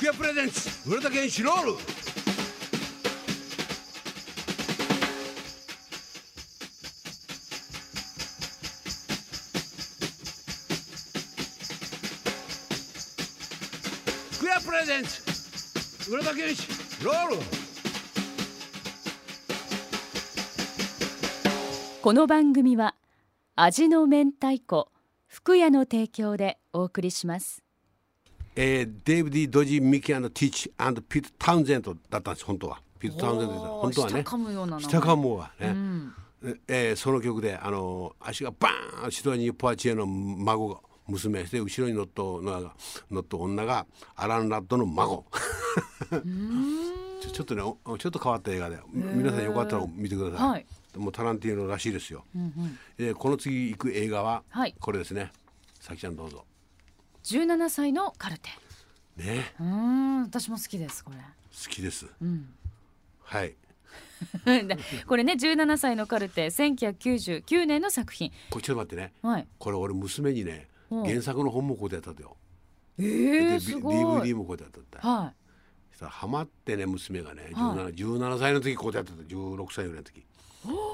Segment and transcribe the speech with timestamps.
[0.00, 1.72] 福屋プレゼンツ浦田健シロール
[14.32, 16.66] 福屋プレゼンツ浦田健シ
[17.04, 17.36] ロール
[22.00, 22.94] この番組は
[23.54, 24.88] 味の明太子
[25.26, 27.69] 福屋の提供でお送りします。
[28.56, 32.80] えー、デイブ・ディ・ドジー・ミキアンド・ティッチ・アンド・ピート・タウンゼントだったんです本当は。
[32.98, 34.22] ピート・タウンゼント本当はね。
[34.22, 36.12] 下噛むような下噛むわね、うん。
[36.68, 42.40] えーその曲であの足がバーン後ろにポアチエの孫が娘で後ろに乗っと
[43.10, 43.86] 乗っと女が
[44.16, 45.24] アラン・ラッドの孫。
[47.20, 50.66] ちょっとねおちょっと変わった映画で皆さんよかったら見てください、はい。
[50.96, 52.78] もうタランティーノらしいですよ、うんうん。
[52.98, 54.74] えーこの次行く映画は、はい。
[54.80, 55.30] これですね。
[55.78, 56.44] さきちゃんどうぞ
[57.30, 58.50] 17歳のカルテ。
[59.16, 59.54] ね。
[59.60, 61.18] うーん私も好きですこれ。
[61.18, 62.06] 好きです。
[62.20, 62.52] うん。
[63.22, 63.54] はい。
[64.44, 68.32] でこれね17歳のカルテ1999年の作品。
[68.50, 69.12] これちょっと待ってね。
[69.22, 69.46] はい。
[69.58, 71.04] これ俺娘にねうん。
[71.04, 72.36] 原作の本もこうやってやったんだよ、
[72.98, 73.96] えでー、ビすごい。
[73.96, 75.39] DVD もこうやってやったはそ
[76.00, 79.22] したらハマってね娘がねは 17,、17歳の時こうやってた。
[79.22, 80.18] 16歳ぐらいの時。
[80.18, 80.24] い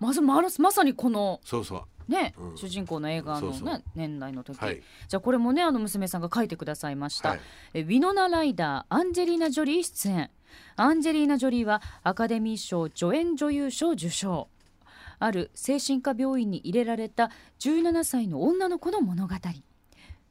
[0.00, 1.82] まずまらまさにこのそうそう。
[2.10, 2.56] ね、うん。
[2.56, 3.82] 主人公の映画の、ね、そうそう。
[3.94, 4.82] 年代の時、はい。
[5.08, 7.40] じゃあこれもねあの娘さんが書いてくださいました、はい。
[7.74, 10.30] えウィノナ・ライダーアンジェリーナ・ジョリー出演。
[10.76, 14.48] アンジェリーナ・ジョリーはアカデミー賞助演女優賞受賞。
[15.20, 19.34] ある精神科病院に入れられた17歳の女の子の物語。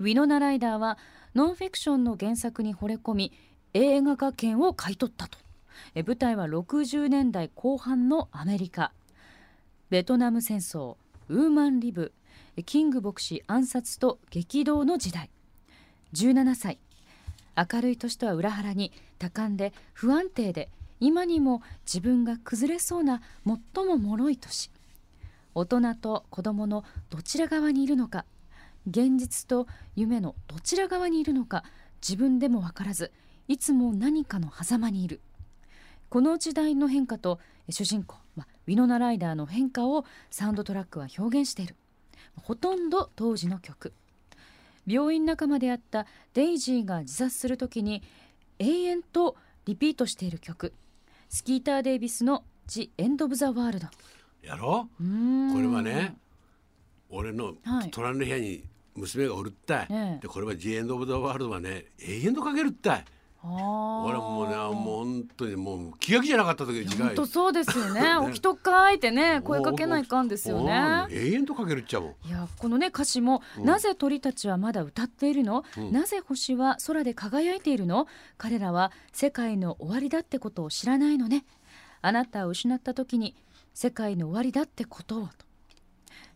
[0.00, 0.98] ウィノナ・ライダーは
[1.34, 3.32] ノンフィクションの原作に惚れ込み
[3.74, 5.38] 映画化権を買い取ったと。
[5.94, 8.92] 舞台は60年代後半のアメリカ。
[9.88, 10.96] ベトナム戦争
[11.28, 12.12] ウーマンリブ。
[12.66, 15.30] キング牧師暗殺と激動の時代。
[16.12, 16.78] 17歳。
[17.56, 20.68] 明るい年とは裏腹に多感で不安定で
[21.00, 24.70] 今にも自分が崩れそうな最も脆い年。
[25.54, 28.26] 大人と子供のどちら側にいるのか。
[28.86, 31.64] 現実と夢のどちら側にいるのか
[32.06, 33.12] 自分でも分からず
[33.52, 35.20] いつも何かの狭間にいる。
[36.08, 41.76] この時代の変化と主人公、まあウィノナ・ライダーの変化をサウンドトラックは表現している。
[42.40, 43.92] ほとんど当時の曲。
[44.86, 48.02] 病院仲間であったデイジーが自殺するときに
[48.58, 49.36] 永遠と
[49.66, 50.72] リピートしている曲。
[51.28, 53.88] スキーター・デイビスの「ジ・エンド・オブ・ザ・ワールド
[54.40, 56.16] やろ」これはね
[57.10, 57.90] 俺のはい。
[57.90, 58.64] 隣の部屋に
[58.94, 60.18] 娘がおるったい、ええ。
[60.22, 63.04] でこれは「ジ・エンド・オブ・ザ・ワールド」はね永遠とかけるったい
[63.44, 68.02] 俺はもうねもう本当にもう気が気じゃなかった時時本当そうですよね。
[68.32, 71.06] 起きとっかーいってね声かけないかんですよね。
[71.10, 78.06] うん永遠とかけるっちゃもんいやこのね歌詞も、うんなぜ鳥たちはまだ歌っているの、うんなぜ星は空で輝いているの
[78.38, 81.44] 彼らは世界の終わりだってことを知らないのね
[82.00, 83.34] あなたを失った時に
[83.74, 85.32] 世界の終わりだってことをと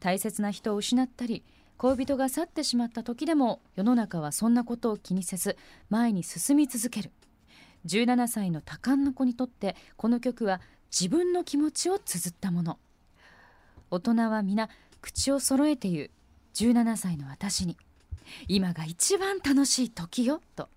[0.00, 1.42] 大切な人を失ったり
[1.82, 5.56] 恋人が去ってしまった時でも世の中はそんなことを気にせず
[5.90, 7.10] 前に進み続ける。
[7.86, 10.60] 17歳の多感な子にとってこの曲は
[10.96, 12.78] 自分の気持ちを綴ったもの。
[13.90, 14.68] 大人は皆
[15.00, 16.10] 口を揃えて言う。
[16.54, 17.76] 17歳の私に。
[18.46, 20.68] 今が一番楽しい時よと。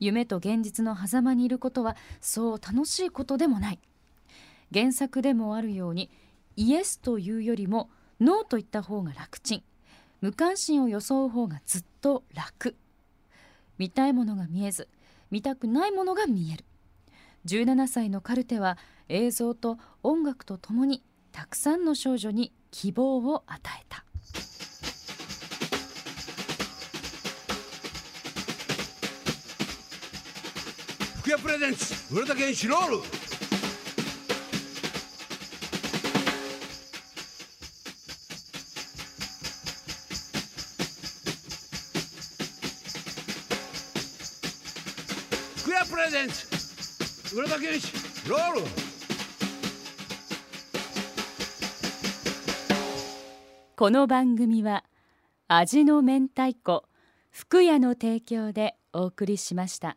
[0.00, 3.78] 夢と現実の狭間にいることはそう楽しいことでもない。
[4.74, 6.10] 原作でもあるように
[6.56, 7.90] イエスというよりも
[8.20, 9.62] ノーと言った方が楽ちん。
[10.20, 12.76] 無関心を装う方がずっと楽。
[13.78, 14.88] 見たいものが見えず
[15.30, 16.64] 見たくないものが見える。
[17.46, 18.76] 17歳のカルテは
[19.08, 24.04] 映像と音楽とともにたくさんの少女に希望を与えた。
[31.20, 33.39] 福屋プレゼンツ浦田健シロール。
[45.80, 47.36] 福屋プレゼンツ。
[47.36, 48.60] 浦田健シロール。
[53.76, 54.84] この番組は
[55.48, 56.84] 味の明太子
[57.30, 59.96] 福屋の提供でお送りしました